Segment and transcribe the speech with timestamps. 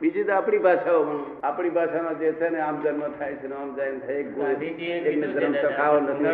[0.00, 4.00] બીજી તો આપણી ભાષાઓમાં આપણી ભાષામાં જે છે ને આમ જન્મ થાય છે આમ જન્મ
[4.00, 4.26] થાય એક
[5.36, 5.54] ધર્મ
[6.02, 6.26] નથી.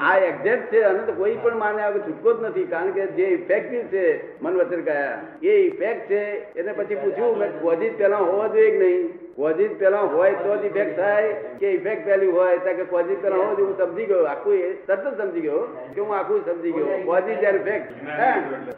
[0.00, 3.28] આ એક્ઝેક્ટ છે અને તો કોઈ પણ માને આગળ છૂટકો જ નથી કારણ કે જે
[3.36, 4.04] ઇફેક્ટિવ છે
[4.40, 6.20] મન વચન કયા એ ઇફેક્ટ છે
[6.56, 9.06] એને પછી પૂછ્યું મેં કોઝિજ પેલા હોવા જોઈએ કે નહીં?
[9.36, 12.58] કોઝિજ પેલા હોય તો જ ઇફેક્ટ થાય કે ઇફેક્ટ પહેલી હોય.
[12.58, 14.24] ત્યાં કે કોઝિજ પેલા હોય હું સમજી ગયો.
[14.24, 15.62] આખું તરત જ સમજી ગયો.
[15.94, 16.86] કે હું આખું સમજી ગયો.
[17.04, 17.88] Causes and effect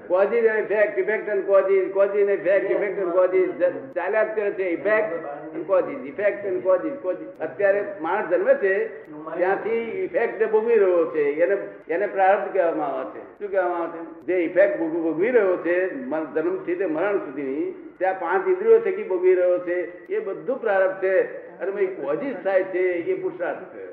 [0.09, 3.49] causes and effect effect and causes causes and effect effect and causes
[3.95, 5.13] ચાલ્યા જ છે effect
[5.55, 8.75] and causes effect and causes causes અત્યારે માણસ જન્મે છે,
[9.37, 11.57] ત્યાંથી ઇફેક્ટ ભોગવી રહ્યો છે, એને
[11.89, 13.23] એને પ્રારબ્ધ કહેવામાં આવે છે.
[13.39, 14.27] શું કહેવામાં આવે છે?
[14.27, 15.77] જે ઇફેક્ટ ભોગવી રહ્યો છે
[16.35, 19.79] જન્મથી તે મરણ સુધીની ત્યાં પાંચ ઇન્દ્રિયો થકી ભોગવી રહ્યો છે
[20.17, 21.15] એ બધું પ્રારંભ છે.
[21.63, 22.85] અને કોઝિસ થાય છે
[23.15, 23.85] એ પુરુષાર્થ છે.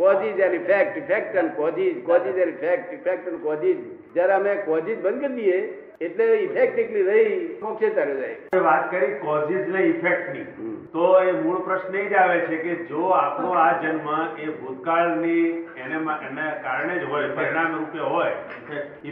[0.00, 4.98] Causes and effect effect and causes causes and effect effect and causes જયારે અમે કોઝિસ
[5.06, 5.58] બંધ કરી દઈએ
[6.06, 7.32] એટલે ઇફેક્ટ એકલી રહી
[7.62, 8.60] મોક્ષે ચાલ્યો જાય.
[8.66, 10.46] વાત કરી કોઝિસ ને ઇફેક્ટની.
[10.94, 14.08] તો એ મૂળ પ્રશ્ન એ જ આવે છે કે જો આપણો આ જન્મ
[14.44, 15.44] એ ભૂતકાળની
[15.82, 18.34] એને એના કારણે જ હોય પરિણામ રૂપે હોય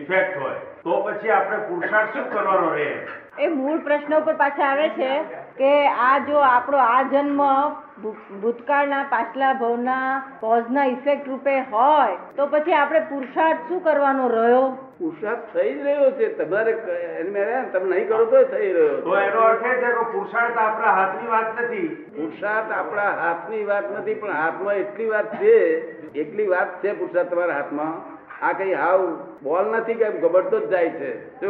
[0.00, 2.90] ઇફેક્ટ હોય તો પછી આપણે પુરુષાર્થ શું કરવાનો રહે?
[3.38, 5.10] એ મૂળ પ્રશ્ન ઉપર પાછા આવે છે
[5.58, 5.70] કે
[6.06, 7.40] આ જો આપણો આ જન્મ
[8.42, 14.66] ભૂતકાળના પાછલા ભવના કોઝના ઇફેક્ટ રૂપે હોય તો પછી આપણે પુરુષાર્થ શું કરવાનો રહ્યો?
[14.98, 16.28] પુરુષાર્થ થઈ જ રહ્યો છે.
[16.34, 16.74] તમારે
[17.72, 21.32] તમે નહીં કરો તો થઈ રહ્યો તો એનો અર્થ એ છે કે પુરુષાર્થ આપણા હાથની
[21.32, 21.88] વાત નથી.
[22.16, 25.56] પુરુષાર્થ આપણા હાથની વાત નથી પણ હાથમાં એટલી વાત છે
[26.14, 27.98] એટલી વાત છે પુરુષાર્થ તમારા હાથમાં.
[28.42, 29.00] આ કઈ હાવ
[29.42, 31.40] બોલ નથી કે ગબડતો જ જાય છે.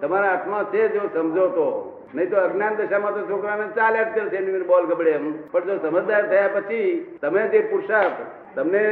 [0.00, 1.91] તમારા હાથમાં છે જો સમજો તો.
[2.14, 5.26] નહીં તો અજ્ઞાન દશામાં તો છોકરાને ચાલ્યા જ કરશે બોલ ગબડે એમ.
[5.52, 8.22] પણ જો સમજદાર થયા પછી તમે જે પુરુષાર્થ,
[8.56, 8.86] તમને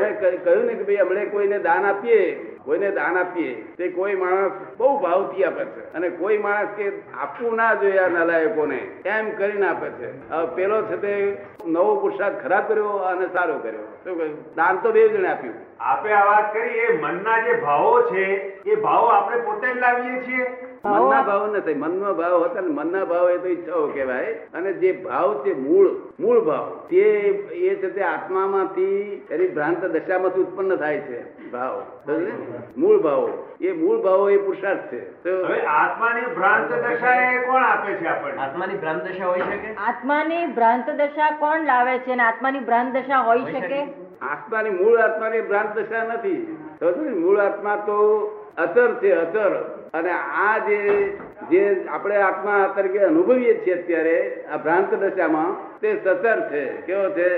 [0.00, 2.20] મેં કહ્યું ને કે ભાઈ હમણે કોઈને દાન આપીએ,
[2.66, 5.82] કોઈને દાન આપીએ, તે કોઈ માણસ બહુ ભાવથી આપે છે.
[5.94, 6.86] અને કોઈ માણસ કે
[7.24, 8.80] આપવું ના જોઈએ આ નલાયકોને,
[9.14, 10.08] એમ કરીને આપે છે.
[10.56, 11.12] પેલો છે તે
[11.66, 13.86] નવો પુરસાદ ખરાબ કર્યો અને સારો કર્યો.
[14.04, 15.58] શું કહ્યું દાન તો બે જણે આપ્યું.
[15.90, 18.24] આપે આ વાત કરી, એ મનના જે ભાવો છે,
[18.70, 20.46] એ ભાવો આપણે પોતે જ લાવીએ છીએ?
[20.92, 21.76] મનના ભાવ નથી.
[21.84, 24.32] મનનો ભાવ હતા ને મનના ભાવ એ તો ઈચ્છાઓ કહેવાય.
[24.56, 25.88] અને જે ભાવ છે મૂળ
[26.20, 27.02] મૂળ ભાવ તે
[27.68, 31.18] એ છે તે આત્મામાંથી એની ભ્રાંત દશામાંથી ઉત્પન્ન થાય છે
[31.50, 31.74] ભાવ.
[32.76, 33.28] મૂળ ભાવો.
[33.60, 35.02] એ મૂળ ભાવો એ પુરુષાર્થ છે.
[35.26, 38.42] હવે આત્માની ભ્રાંત દશા એ કોણ આપે છે આપણને?
[38.46, 39.70] આત્માની ભ્રાંત દશા હોય શકે?
[39.88, 43.80] આત્માની ભ્રાંત દશા કોણ લાવે છે અને આત્માની ભ્રાંત દશા હોય શકે.
[44.32, 46.40] આત્માની મૂળ આત્માની ભ્રાંત દશા નથી.
[47.22, 47.96] મૂળ આત્મા તો
[48.64, 49.52] અચર છે અચર
[49.94, 51.12] અને આ જે
[51.50, 56.66] જે આપણે આત્મા તરીકે અનુભવીએ છીએ અત્યારે આ ભ્રાંત દશામાં તે સચર છે.
[56.66, 57.36] કેવો છે?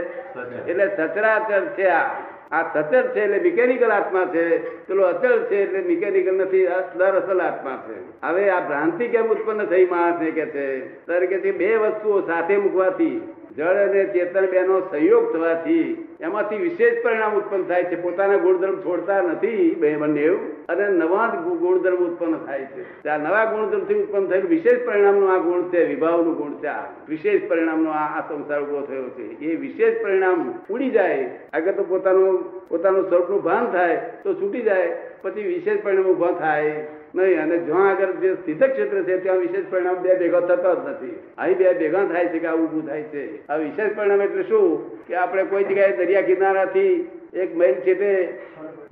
[0.71, 2.11] એટલે સચરાચર છે આ.
[2.53, 4.59] આ સચર છે એટલે મિકેનિકલ આત્મા છે.
[4.87, 6.67] પેલો અચળ છે એટલે મિકેનિકલ નથી
[6.97, 8.27] દર અસલ આત્મા છે.
[8.27, 10.97] હવે આ ભ્રાંતિ કેમ ઉત્પન્ન થઈ માણસને કે છે?
[11.07, 17.35] ત્યારે કે બે વસ્તુઓ સાથે મૂકવાથી જળ અને ચેતન બેનો સંયોગ થવાથી એમાંથી વિશેષ પરિણામ
[17.35, 18.03] ઉત્પન્ન થાય છે.
[18.03, 20.27] પોતાના ગુણધર્મ છોડતા નથી બે બંને
[20.69, 23.09] અને નવા જ ગુણધર્મ ઉત્પન્ન થાય છે.
[23.09, 27.49] આ નવા ગુણધર્મથી ઉત્પન્ન થયેલું વિશેષ પરિણામનો આ ગુણ છે, વિભાવનું ગુણ છે, આ વિશેષ
[27.49, 29.27] પરિણામનો આ સંસાર ઊભો થયો છે.
[29.45, 34.97] એ વિશેષ પરિણામ ઉડી જાય, આગળ તો પોતાનું પોતાનું સ્વરૂપનું ભાન થાય, તો છૂટી જાય,
[35.23, 36.87] પછી વિશેષ પરિણામ ઊભા થાય.
[37.19, 40.89] નહીં અને જો આગળ જે સ્થિત ક્ષેત્ર છે ત્યાં વિશેષ પરિણામ બે ભેગા થતા જ
[40.89, 41.17] નથી.
[41.39, 43.25] અહીં બે ભેગા થાય છે કે આવું ઊભું થાય છે.
[43.49, 45.07] આ વિશેષ પરિણામ એટલે શું?
[45.07, 46.95] કે આપણે કોઈ જગ્યાએ દરિયા કિનારાથી
[47.35, 48.13] એક મેલ છે તે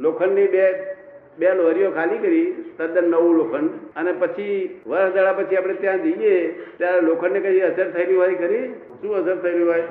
[0.00, 0.64] લોખંડની બે
[1.38, 2.46] બે લોરીઓ ખાલી કરી
[2.78, 6.34] તદ્દન નવું લોખંડ અને પછી વર્ષ દડા પછી આપણે ત્યાં જઈએ
[6.78, 8.64] ત્યારે લોખંડને કઈ અસર થયેલી હોય ખરી?
[9.00, 9.84] શું અસર થયેલી હોય?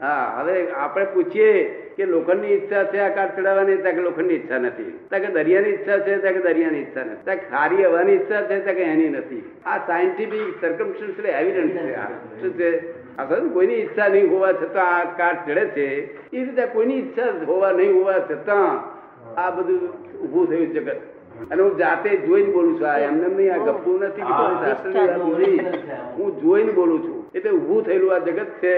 [0.00, 1.52] હા હવે આપણે પૂછીએ
[1.98, 4.90] કે લોખંડની ઈચ્છા છે આ ચડાવવાની ત્યાં કે લોખંડની ઈચ્છા નથી.
[5.10, 7.24] ત્યાં કે દરિયાની ઈચ્છા છે ત્યાં કે દરિયાની ઈચ્છા નથી.
[7.24, 9.42] ત્યાં ખારી હવાની ઈચ્છા છે ત્યાં કે એની નથી.
[9.66, 12.08] આ સાયન્ટિફિક સર્કમસ્ટન્શિયલ એવિડન્સ છે આ.
[12.40, 12.70] શું છે?
[13.18, 15.86] આ કોઈની ઈચ્છા નહીં હોવા છતાં આ કાચ ચડે છે.
[16.36, 18.72] એ રીતે કોઈની ઈચ્છા હોવા નહીં હોવા છતાં
[19.44, 19.80] આ બધું
[20.24, 20.98] ઊભું થયું જગત.
[21.50, 24.22] અને હું જાતે જોઈને બોલું છું આ એમને નહીં આ ગપ્પુ નથી.
[26.18, 27.18] હું જોઈને બોલું છું.
[27.34, 28.74] એટલે ઊભું થયેલું આ જગત છે.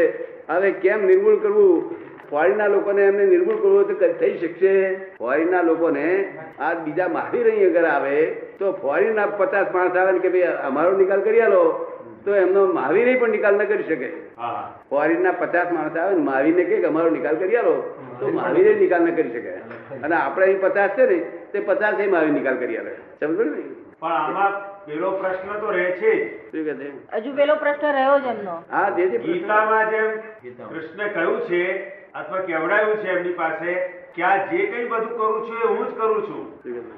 [0.49, 1.97] હવે કેમ નિર્મૂળ કરવું?
[2.31, 4.75] ફોરેનના લોકોને એમને નિર્મૂળ કરવું તો થઈ શકશે?
[5.19, 10.29] ફોરીના લોકોને આ બીજા મહાવીર અહીં અગર આવે તો ફોરીના પચાસ માણસ આવે ને કે
[10.29, 11.63] ભાઈ અમારો નિકાલ કરી આલો
[12.25, 14.09] તો એમનો મહાવીર પણ નિકાલ ન કરી શકે.
[14.39, 14.71] હા.
[14.91, 17.75] ફોરેનના પચાસ માણસ આવે ને મહાવીરને કે અમારો નિકાલ કરી આલો
[18.21, 19.55] તો મહાવીરે નિકાલ ન કરી શકે.
[20.03, 21.21] અને આપણે અહીં પચાસ છે ને
[21.53, 22.91] તે પચાસ એ મહાવીર નિકાલ કરી આલે.
[23.21, 23.63] સમજો ને?
[24.01, 24.53] પણ આમાં
[24.87, 26.13] પેલો પ્રશ્ન તો રહે છે
[27.13, 28.55] હજુ પેલો પ્રશ્ન રહ્યો જ એમનો.
[28.71, 30.11] હા જે ગીતામાં જેમ
[30.69, 31.65] કૃષ્ણ કહ્યું છે
[32.15, 33.73] અથવા કેવડાયું છે એમની પાસે?
[34.15, 36.47] કે આ જે કંઈ બધું કરું છું એ હું જ કરું છું?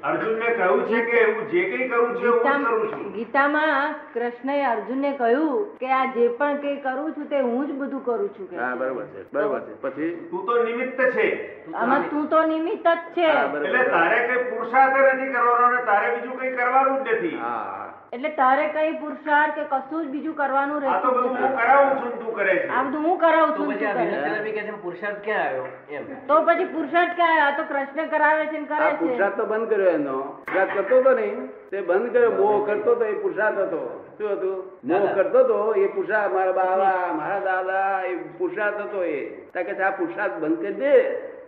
[0.01, 3.13] અર્જુનને કહ્યું છે કે હું જે કંઈ કરું છું હું કરું છું?
[3.13, 8.03] ગીતામાં કૃષ્ણએ અર્જુનને કહ્યું કે આ જે પણ કઈ કરું છું તે હું જ બધું
[8.03, 9.73] કરું છું કે હા બરોબર છે બરોબર છે.
[9.81, 10.11] પછી?
[10.29, 11.27] તું તો નિમિત્ત છે.
[11.75, 13.27] આમાં તું તો નિમિત્ત જ છે.
[13.29, 17.37] એટલે તારે કઈ પુરુષાર્થ નથી કરવાનો ને તારે બીજું કઈ કરવાનું જ નથી.
[17.37, 17.92] હા.
[18.13, 22.11] એટલે તારે કઈ પુરુષાર્થ કે કશું જ બીજું કરવાનું આ તો બધું હું કરાવું છું
[22.19, 22.67] તું કરે છે.
[22.69, 24.05] આ બધું હું કરાવું છું તું કરે.
[24.43, 24.51] છે.
[24.51, 25.65] કે છે પુરુષાર્થ ક્યાં આવ્યો?
[25.91, 26.03] એમ.
[26.27, 28.97] તો પછી પુરુષાર્થ ક્યાં આ તો કૃષ્ણ કરાવે છે ને કરે છે.
[28.97, 30.17] પુરુષાર્થ તો બંધ કર્યો એનો.
[30.21, 31.39] પુરુષાર્થ કરતો તો નહીં.
[31.69, 32.31] તે બંધ કર્યો.
[32.31, 33.81] મોહ કરતો તો એ પુરુષાર્થ હતો.
[34.17, 34.57] શું હતું?
[34.83, 39.19] મોહ કરતો તો એ પુરુષાર્થ મારા બાબા મારા દાદા એ પુરુષાર્થ હતો એ.
[39.55, 40.93] કે આ પુરુષાર્થ બંધ કરી દે.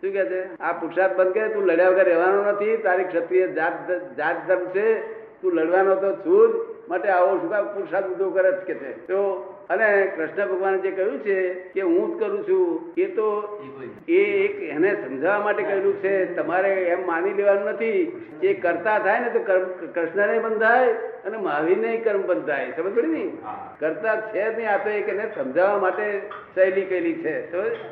[0.02, 0.42] શું કે છે?
[0.60, 1.48] આ પુરુષાર્થ બંધ કરે.
[1.50, 2.78] તું લડ્યા વગર રહેવાનો નથી.
[2.78, 5.25] તારી ક્ષત્રિય જાત જાત ધર્મ છે.
[5.46, 8.92] તું લડવાનો તો છું જ માટે આવો શું કામ પુરુષાર્થ ઉદો કરે જ કે છે.
[9.08, 9.20] તો
[9.70, 9.88] અને
[10.18, 13.30] કૃષ્ણ ભગવાને જે કહ્યું છે કે હું જ કરું છું એ તો
[14.08, 18.22] એ એક એને સમજાવવા માટે કહ્યું છે તમારે એમ માની લેવાનું નથી.
[18.44, 19.40] એ કરતા થાય ને તો
[19.94, 20.94] કૃષ્ણને બંધાય
[21.26, 22.72] અને મહાવીરને કર્મ બંધાય.
[22.78, 23.26] સમજ પડી ને?
[23.80, 26.22] કરતા છે જ નહીં આ તો એક એને સમજાવવા માટે
[26.56, 27.36] શૈલી કહેલી છે?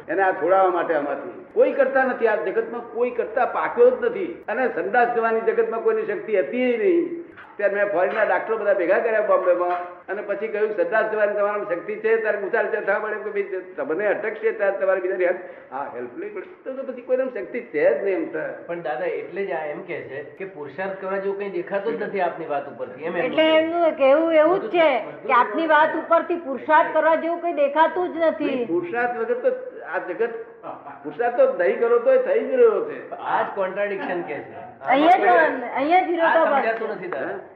[0.07, 1.45] એને આ છોડાવવા માટે આમાંથી.
[1.53, 4.31] કોઈ કરતા નથી આ જગતમાં કોઈ કરતા પાક્યો જ નથી.
[4.47, 7.22] અને સંદાસ જવાની જગતમાં કોઈની શક્તિ હતી નહીં.
[7.57, 9.81] ત્યારે મેં ફોરેનના ડાક્ટરો બધા ભેગા કર્યા બોમ્બેમાં.
[10.09, 14.53] અને પછી કહ્યું સરદાર જવાની તમારી શક્તિ છે ત્યારે ઉતાર થવા મળે કે તમને અટકશે
[14.53, 15.41] ત્યારે તમારે બીજા હેલ્પ.
[15.71, 18.25] હા હેલ્પ નહીં પડે તો તો પછી કોઈને શક્તિ છે જ નહીં એમ
[18.67, 22.07] પણ દાદા એટલે જ આ એમ કે છે કે પુરુષાર્થ કરવા જેવું કઈ દેખાતું જ
[22.07, 24.89] નથી આપની વાત ઉપરથી એમ એટલે એમનું કહેવું એવું જ છે
[25.25, 28.65] કે આપની વાત ઉપરથી પુરુષાર્થ કરવા જેવું કઈ દેખાતું જ નથી.
[28.67, 29.53] પુરુષાર્થ વગર તો
[29.89, 30.31] આ જગત
[30.63, 32.99] પુરુષાર્થ તો નહીં કરો તો થઈ જ રહ્યો છે.
[33.11, 34.61] આ જ કોન્ટ્રાડિક્શન કે છે.
[34.87, 37.11] અહીંયા જ અહીંયા જ વિરોધાભાસ નથી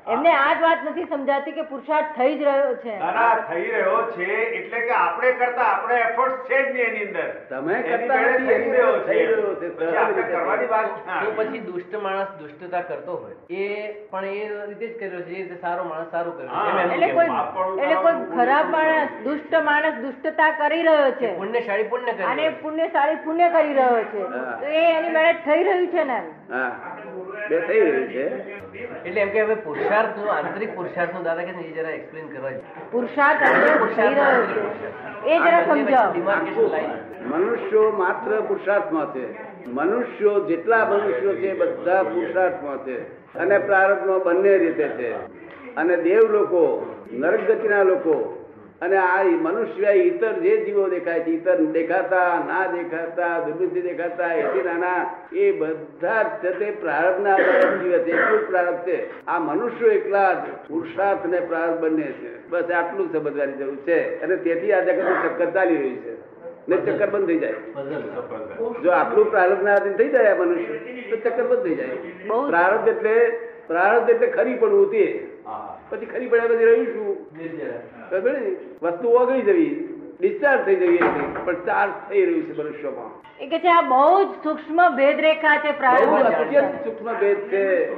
[0.08, 2.94] એમને આ જ વાત નથી સમજાતી કે પુરુષાર્થ થઈ જ રહ્યો છે.
[3.00, 4.28] ના થઈ રહ્યો છે
[4.60, 7.30] એટલે કે આપણે કરતા આપણે એફર્ટ છે જ નહીં એની અંદર.
[7.50, 8.60] તમે કરતા નથી,
[9.08, 9.70] થઈ રહ્યો છે.
[10.30, 10.88] કરવાની વાત
[11.24, 13.36] તો પછી દુષ્ટ માણસ દુષ્ટતા કરતો હોય.
[13.50, 13.68] એ
[14.12, 17.30] પણ એ રીતે જ કર્યો છે એ રીતે સારો માણસ સારું કર્યું એટલે કોઈ
[17.82, 21.34] એટલે કોઈ ખરાબ માણસ દુષ્ટ માણસ દુષ્ટતા કરી રહ્યો છે.
[21.42, 24.22] પુણ્યશાળી પુણ્ય કરી અને પુણ્યશાળી પુણ્ય કરી રહ્યો છે.
[24.62, 26.20] તો એ એની મેળે થઈ રહ્યું છે ને.
[26.50, 26.72] હા.
[27.50, 28.58] બે થઈ રહ્યું છે.
[29.06, 32.50] એટલે એમ કે હવે પુરુષાર્થનું આંતરિક પુરુષાર્થનું દાદા કે જરા એક્સપ્લેન કરવા
[32.92, 33.40] પુરુષાર્થ
[33.96, 35.28] થઈ રહ્યો છે.
[35.28, 36.72] એ જરા સમજાવો.
[37.26, 39.26] મનુષ્યો માત્ર પુરુષાર્થમાં છે.
[39.68, 43.18] મનુષ્યો જેટલા મનુષ્યો છે બધા પુરુષાર્થમાં છે.
[43.34, 45.14] અને પ્રારબ્ધમાં બંને રીતે છે.
[45.76, 48.37] અને દેવ લોકો નરક ગતિના લોકો
[48.82, 54.64] અને આ મનુષ્ય ઇતર જે જીવો દેખાય છે ઇતર દેખાતા ના દેખાતા દુર્બુદ્ધિ દેખાતા એથી
[54.64, 55.02] નાના
[55.34, 57.38] એ બધા જ તે પ્રારંભના
[57.84, 59.26] જીવે છે એટલું પ્રારંભ છે.
[59.26, 60.38] આ મનુષ્યો એકલા જ
[60.68, 62.50] પુરુષાર્થ ને પ્રારંભ બંને છે.
[62.50, 64.24] બસ આટલું સમજવાની જરૂર છે.
[64.24, 66.14] અને તેથી આ જગત ચક્કર ચાલી રહ્યું છે.
[66.70, 67.54] ને ચક્કર બંધ થઈ જાય.
[68.84, 70.78] જો આટલું પ્રારંભ ના થઈ જાય આ મનુષ્ય
[71.10, 71.88] તો ચક્કર બંધ થઈ જાય.
[72.28, 75.28] પ્રારંભ એટલે પ્રારંભ એટલે ખરી પણ તે
[75.90, 77.18] પછી ખરી પડ્યા પછી રહ્યું શું
[78.82, 79.94] વસ્તુ ઓગળી જવી.
[80.20, 80.98] ડિસ્ચાર્જ થઈ જવી
[81.46, 83.12] પણ ચાર્જ થઈ રહ્યું છે મનુષ્યમાં.
[83.40, 87.92] એ કે છે આ બહુ જ સૂક્ષ્મ ભેદ રેખા છે અત્યંત સૂક્ષ્મ ભેદ છે.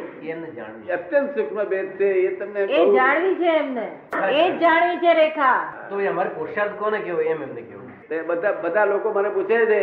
[0.93, 2.05] અત્યંત સૂક્ષ્મ ભેદ છે.
[2.05, 3.87] એ તમને એ જાણવી છે એમને.
[4.31, 4.97] એ જ જાણવી.
[4.97, 5.59] છે રેખા.
[5.89, 7.89] તો એ અમારે પુરુષાર્થ કોને કેવો એમ એમને કેવું
[8.27, 9.81] બધા બધા લોકો મને પૂછે છે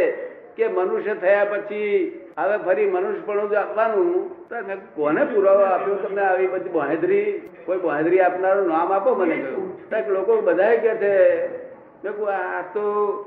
[0.57, 6.23] કે મનુષ્ય થયા પછી હવે ફરી મનુષ્યપણું જો આપવાનું તો મેં કોને પુરાવો આપ્યો તમને
[6.23, 7.43] આવી બધી બાંહેધરી?
[7.67, 11.13] કોઈ બાંહેધરી આપનારું નામ આપો મને કહ્યું લોકો બધાએ કે છે
[12.29, 12.85] આ તો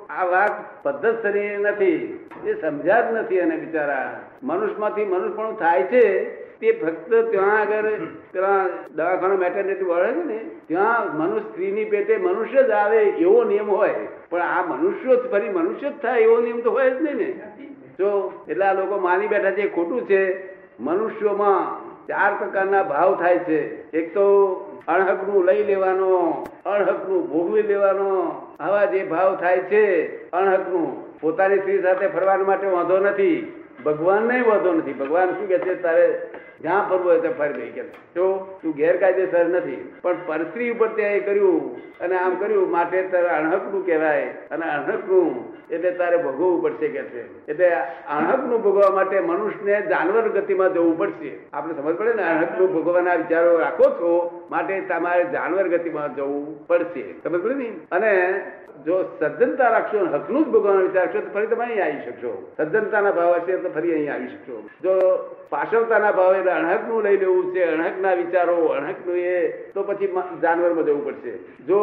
[0.10, 4.20] આ વાત પદ્ધતસરી નથી એ સમજ્યા જ નથી અને બિચારા.
[4.44, 6.04] મનુષ્યમાંથી મનુષ્યપણું થાય છે
[6.60, 7.84] તે ફક્ત ત્યાં આગળ
[8.32, 13.72] પેલા દવાખાના મેટરનેટી વળે છે ને, ત્યાં મનુષ્ય સ્ત્રીની પેટે મનુષ્ય જ આવે એવો નિયમ
[13.72, 13.96] હોય.
[14.30, 17.42] પણ આ મનુષ્યો ફરી મનુષ્ય જ થાય એવો નિયમ તો હોય જ નહીં ને.
[18.00, 20.50] જો એટલે આ લોકો માની બેઠા છે, ખોટું છે.
[20.80, 23.92] મનુષ્યોમાં ચાર પ્રકારના ભાવ થાય છે.
[23.92, 24.56] એક તો
[24.88, 28.42] અણહકનું લઈ લેવાનો, અણહકનું ભોગવી લેવાનો.
[28.60, 31.10] આવા જે ભાવ થાય છે, અણહકનું.
[31.20, 33.54] પોતાની સ્ત્રી સાથે ફરવા માટે વાંધો નથી.
[33.86, 34.94] ભગવાનને વાંધો નથી.
[34.94, 35.82] ભગવાન શું કે છે?
[35.82, 36.20] તારે
[36.64, 37.84] જ્યાં ફરવું હોય ત્યાં ફરી લઈ કે
[38.16, 38.26] તો
[38.62, 41.62] તું ગેરકાયદેસર નથી, પણ પરસ્ત્રી ઉપર તે એ કર્યું
[42.00, 45.32] અને આમ કર્યું, માટે તારે અણહકનું કહેવાય અને અણહકનું
[45.70, 47.24] એટલે તારે ભોગવવું પડશે કે છે.
[47.48, 47.68] એટલે
[48.10, 51.32] અણહકનું ભોગવવા માટે મનુષ્યને જાનવર ગતિમાં જવું પડશે.
[51.54, 54.12] આપણે સમજ પડે ને, અણહકનું ભોગવવાના વિચારો રાખો છો
[54.52, 57.04] માટે તમારે જાનવર ગતિમાં જવું પડશે.
[57.24, 58.12] પડે ને અને
[58.86, 62.52] જો સજ્જનતા રાખશો હકનું જ ભોગવવાનો વિચારશો તો ફરી તમે અહીં આવી શકશો.
[62.58, 64.70] સજ્જનતાના ભાવ હશે તો ફરી અહીં આવી શકશો.
[64.84, 64.94] જો
[65.50, 71.32] પાછળતાના ભાવે અણહકનું લઈ લેવું છે, અણહકના વિચારો, અણહકનું એ, તો પછી જાનવરમાં જવું પડશે.
[71.64, 71.80] જો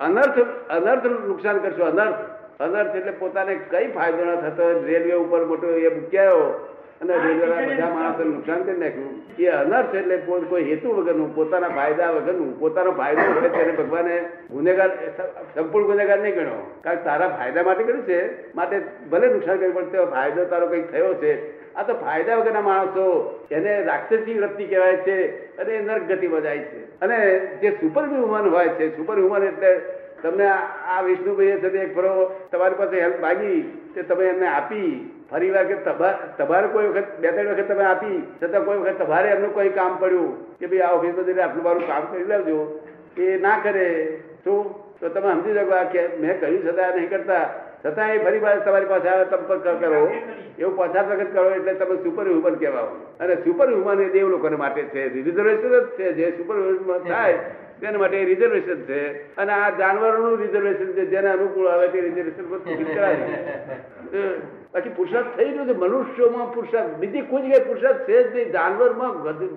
[0.00, 0.38] અનર્થ
[0.70, 2.36] અનર્થ નુકસાન કરશો, અનર્થ.
[2.60, 6.68] અનર્થ એટલે પોતાને કઈ ફાયદો ન થતો, રેલવે ઉપર મોટો એ મૂક્યો
[7.00, 9.14] અને રેલવેના બધા માણસોને નુકસાન કરી નાખ્યું.
[9.38, 14.14] એ અનર્થ એટલે કોઈ કોઈ હેતુ વગરનું પોતાના ફાયદા વગરનું પોતાનો ફાયદો હોય ત્યારે ભગવાને
[14.50, 14.90] ગુનેગાર
[15.54, 18.18] સંપૂર્ણ ગુનેગાર નહીં ગણ્યો કારણ તારા ફાયદા માટે કર્યું છે
[18.54, 18.76] માટે
[19.10, 21.32] ભલે નુકસાન કર્યું પણ ફાયદો તારો કંઈક થયો છે.
[21.76, 23.04] આ તો ફાયદા વગરના માણસો
[23.50, 25.16] એને રાક્ષસી વૃત્તિ કહેવાય છે
[25.58, 26.80] અને એ નર્ક ગતિમાં જાય છે.
[27.02, 27.16] અને
[27.60, 29.72] જે સુપર હ્યુમન હોય છે સુપર હ્યુમન એટલે
[30.22, 30.46] તમને
[30.94, 32.14] આ વિષ્ણુભાઈએ છે એક ફરો
[32.50, 33.60] તમારી પાસે હેલ્પ માગી
[33.94, 34.90] તે તમે એમને આપી
[35.30, 35.74] ફરી વાર કે
[36.38, 39.96] તમારે કોઈ વખત, બે, ત્રણ વખત તમે આપી, છતાં કોઈ વખત તમારે એમનું કોઈ કામ
[39.98, 42.80] પડ્યું કે ભાઈ આ ઓફિસ જઈને આટલું મારું કામ કરી લેજો,
[43.18, 44.18] એ ના કરે.
[44.44, 44.86] શું?
[45.00, 47.50] તો તમે સમજી શકો કે મેં કહ્યું છતાં નહીં કરતા.
[47.86, 50.10] છતાં એ ફરી વાર તમારી પાસે આવે, તમે કરો
[50.58, 52.86] એવું પચાસ વખત કરો એટલે તમે સુપર હ્યુમન કહેવાઓ.
[53.20, 55.08] અને સુપર હ્યુમન એ દેવ લોકોને માટે છે.
[55.08, 56.12] રિઝર્વેશન જ છે.
[56.12, 57.32] જે સુપર હ્યુમન થાય,
[57.80, 59.00] તેના માટે રિઝર્વેશન છે.
[59.36, 61.06] અને આ જાનવરોનું રિઝર્વેશન છે.
[61.06, 62.58] જેને અનુકૂળ આવે તે રિઝર્વેશન પર
[62.94, 64.40] કરાવી
[64.74, 66.94] બાકી પુરુષાર્થ થઈ ગયો છે, મનુષ્યોમાં પુરુષાર્થ.
[66.94, 68.52] બીજી કોઈ જગ્યાએ પુરુષાર્થ છે જ નહીં.
[68.52, 69.12] જાનવરમાં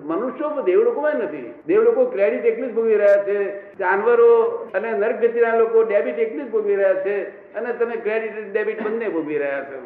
[0.06, 1.54] મનુષ્યોમાં દેવ લોકોમાં નથી.
[1.66, 3.38] દેવ લોકો ક્રેડિટ એટલી જ ભોગવી રહ્યા છે.
[3.78, 4.30] જાનવરો
[4.74, 7.16] અને નરગતિના લોકો ડેબિટ એટલી જ ભોગવી રહ્યા છે
[7.54, 9.78] અને તમે ક્રેડિટ ડેબિટ બંને ભોગવી રહ્યા છો.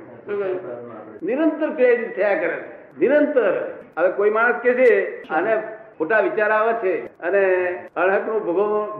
[1.23, 2.59] નિરંતર ક્રેડિટ થયા કરે
[2.99, 3.55] નિરંતર.
[3.99, 4.91] હવે કોઈ માણસ કે છે
[5.29, 5.63] અને
[5.99, 7.43] ખોટા વિચાર આવે છે અને
[7.97, 8.41] અણહકનું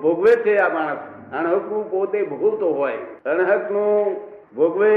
[0.03, 0.99] ભોગવે છે આ માણસ.
[1.33, 2.99] અણહકનું પોતે ભોગવતો હોય.
[3.27, 4.17] અણહકનું
[4.57, 4.93] ભોગવે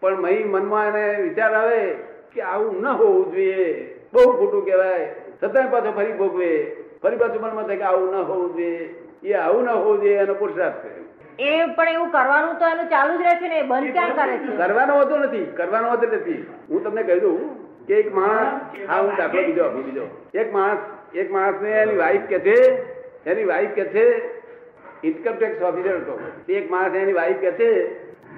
[0.00, 1.96] પણ મહી મનમાં એને વિચાર આવે
[2.34, 3.96] કે આવું ન હોવું જોઈએ.
[4.12, 5.08] બહુ ખોટું કહેવાય.
[5.44, 6.76] છતાંય પાછો ફરી ભોગવે.
[7.02, 8.94] ફરી પાછું મનમાં થાય કે આવું ન હોવું જોઈએ.
[9.22, 10.98] એ આવું ન હોવું જોઈએ એનો પુરુષાર્થ છે
[11.38, 14.56] એ પણ એવું કરવાનું તો એનું ચાલુ જ રહે છે ને બંધ ક્યાં કરે છે?
[14.56, 15.46] કરવાનો હોતો નથી.
[15.56, 16.46] કરવાનો હોતો નથી.
[16.70, 17.50] હું તમને કહી દઉં
[17.86, 20.04] કે એક માણસ હા હું દાખલો બીજો આપું બીજો.
[20.34, 20.80] એક માણસ
[21.14, 22.56] એક માણસને એની વાઈફ કે છે
[23.26, 24.04] એની વાઈફ કે છે
[25.02, 26.18] ઇન્કમ ટેક્સ ઓફિસર હતો.
[26.48, 27.70] એક માણસ એની વાઈફ કે છે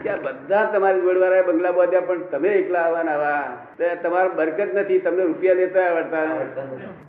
[0.02, 3.49] કે બધા તમારી જોડવાળા બંગલા બાંધ્યા પણ તમે એકલા આવવાના આવા.
[3.78, 6.25] તો તમારા બરકત નથી તમને રૂપિયા લેતા આવડતા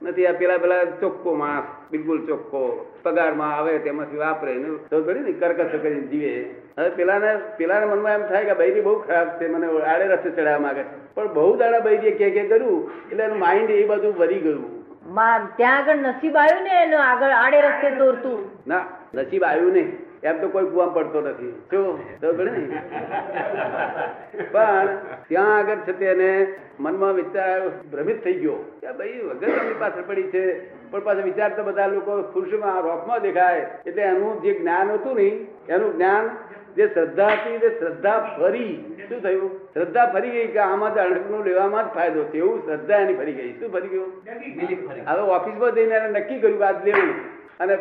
[0.02, 0.26] નથી.
[0.28, 2.64] આ પેલા પેલા ચોખ્ખો માણસ બિલકુલ ચોખ્ખો.
[3.06, 4.58] પગારમાં આવે તેમાંથી વાપરે
[4.90, 6.36] થોડી ને કરકસ કરીને જીવે.
[6.78, 7.32] હવે પેલાને
[7.62, 10.84] પેલાના મનમાં એમ થાય કે બૈરી બહુ ખરાબ છે મને આડે રસ્તે ચડાવવા માંગે
[11.16, 12.80] પણ બહુ દાડા બૈરીએ કે કે કર્યું
[13.10, 14.70] એટલે એનું માઇન્ડ એ બધું વરી ગયું.
[15.58, 18.40] ત્યાં આગળ નસીબ આવ્યું ને એનું આગળ આડે રસ્તે દોરતું?
[18.68, 19.92] ના નસીબ આવ્યું નહીં.
[20.24, 21.52] એમ તો કોઈ કુવામાં પડતો નથી.
[21.70, 22.00] શું?
[22.22, 22.78] ને
[24.52, 24.88] પણ
[25.30, 30.24] ત્યાં આગળ છે તેને મનમાં વિચાર ભ્રમિત થઈ ગયો કે ભાઈ વગર એમની પાછળ પડી
[30.24, 30.46] છે.
[30.92, 33.68] પણ પાછા વિચાર તો બધા લોકો ખુરશીમાં રોકમાં દેખાય.
[33.86, 35.28] એટલે એનું જે જ્ઞાન હતું ને
[35.70, 36.30] એનું જ્ઞાન
[36.76, 39.52] જે શ્રદ્ધા હતી તે શ્રદ્ધા ફરી શું થયું?
[39.74, 43.60] શ્રદ્ધા ફરી ગઈ કે આમાં જ અણકનું લેવામાં જ ફાયદો એવું શ્રદ્ધા એની ફરી ગઈ.
[43.60, 44.24] શું ફરી ગયું?
[45.08, 47.41] હવે ઓફિસમાં જઈને એને નક્કી કર્યું કે આજ લેવું.
[47.62, 47.76] અને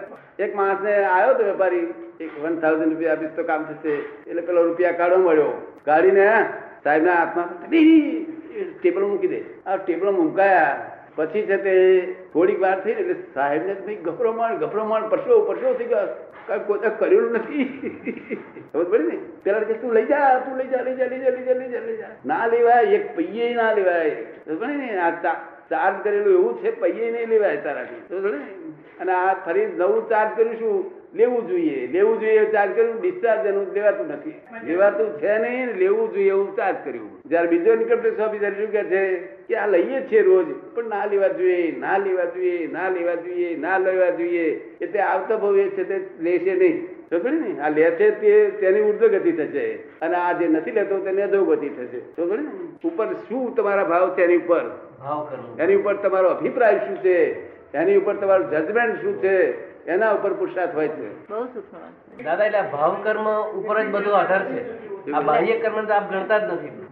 [0.45, 1.87] એક માણસને આવ્યો તો વેપારી,
[2.21, 3.95] એક વન થાઉઝન્ડ રૂપિયા આપીશ તો કામ થશે.
[4.31, 5.53] એટલે પેલો રૂપિયા કાઢવા મળ્યો.
[5.85, 6.25] કાઢીને
[6.85, 7.51] સાહેબના હાથમાં
[8.81, 9.41] ટેબલ મૂકી દે.
[9.67, 10.73] આ ટેબલ મૂકાયા.
[11.17, 11.75] પછી છે તે
[12.33, 14.33] થોડીક વાર થઈ એટલે સાહેબને ભાઈ ગભરો
[14.91, 16.09] માણ પરસો પરસો થઈ ગયો.
[16.47, 17.65] કાંઈ કોઈ કર્યું નથી.
[18.73, 19.17] ખબર પડી ને?
[19.45, 21.99] પેલા કે તું લઈ જા, તું લઈ જા લઈ જા લઈ જા લઈ જા લઈ
[22.01, 24.15] જા ના લેવાય, એક પૈયે ના લેવાય.
[24.47, 24.89] ખબર ને?
[24.99, 25.11] આ
[25.71, 28.03] ચાર્જ કરેલું એવું છે, પૈયે નહીં લેવાય તારાથી?
[29.01, 31.87] અને આ ફરી નવું ચાર્જ કરીશું લેવું જોઈએ.
[31.93, 33.01] લેવું જોઈએ ચાર્જ કર્યું?
[33.01, 34.35] ડિસ્ચાર્જ એનું લેવાતું નથી.
[34.65, 37.11] લેવાતું છે નહીં લેવું જોઈએ એવું ચાર્જ કર્યું.
[37.27, 39.03] જયારે બીજો ઇન્કમ ટેક્સ ઓફિસર શું કે છે
[39.49, 43.57] કે આ લઈએ છીએ રોજ પણ ના લેવા જોઈએ ના લેવા જોઈએ ના લેવા જોઈએ
[43.57, 44.47] ના લેવા જોઈએ.
[44.81, 46.89] એટલે આવતો ભાવ એ છે તે લેશે નહીં.
[47.11, 49.79] સમજે ને આ લે છે તે તેની ઉર્ધ્વ ગતિ થશે.
[50.01, 52.01] અને આ જે નથી લેતો તેને અધો ગતિ થશે.
[52.17, 52.49] સમજે ને
[52.85, 54.65] ઉપર શું તમારા ભાવ છે એની ઉપર?
[55.59, 57.50] એની ઉપર તમારો અભિપ્રાય શું છે?
[57.75, 59.35] એની ઉપર તમારું જજમેન્ટ શું છે?
[59.87, 61.09] એના ઉપર પુરુષાર્થ હોય છે.
[62.23, 65.13] દાદા એટલે ભાવ કર્મ ઉપર જ બધો આધાર છે.
[65.13, 66.87] આ બાહ્ય કર્મ તો આપ ગણતા જ નથી.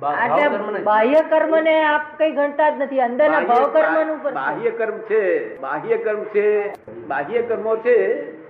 [0.82, 3.00] બાહ્ય કર્મ ને આપ કઈ ગણતા જ નથી.
[3.00, 5.60] અંદરના ભાવ કર્મ ઉપર બાહ્ય કર્મ છે.
[5.60, 6.72] બાહ્ય કર્મ છે.
[7.08, 7.98] બાહ્ય કર્મો છે.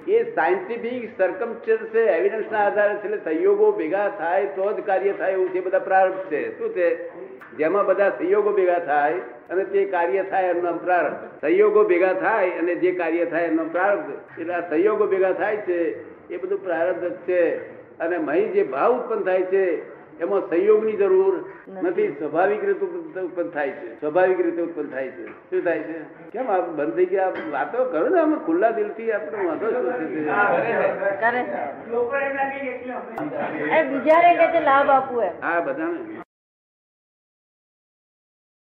[0.08, 5.32] એ સાયન્ટિફિક સર્કમસ્ટન્સ છે એવિડન્સ ના આધારે એટલે સંયોગો ભેગા થાય તો જ કાર્ય થાય
[5.32, 6.58] એવું છે બધા પ્રારંભ છે.
[6.58, 7.08] શું છે?
[7.56, 9.12] જેમાં બધા સંયોગો ભેગા થાય
[9.50, 11.16] અને તે કાર્ય થાય એમનો પ્રારંભ.
[11.40, 14.40] સંયોગો ભેગા થાય અને જે કાર્ય થાય એમનો પ્રારંભ.
[14.40, 15.80] એટલે આ સંયોગો ભેગા થાય છે,
[16.34, 17.78] એ બધું પ્રારંભ જ છે.
[17.98, 22.12] અને મહી જે ભાવ ઉત્પન્ન થાય છે એમાં સંયોગની જરૂર નથી.
[22.12, 22.86] સ્વાભાવિક રીતે
[23.20, 24.00] ઉત્પન્ન થાય છે.
[24.00, 25.50] સ્વાભાવિક રીતે ઉત્પન્ન થાય છે.
[25.50, 25.98] શું થાય છે?
[26.30, 27.32] કેમ આપ બંધ થઈ ગયા?
[27.50, 29.90] વાતો કરો ને અમે ખુલ્લા દિલથી આપણે વાંધો શું
[34.04, 34.64] છે છે.
[34.64, 36.27] લાભ આપવું હા બધાને.